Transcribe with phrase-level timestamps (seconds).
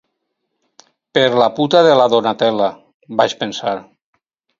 [1.17, 2.71] Per la puta de la Donatella,
[3.21, 3.75] vaig pensar.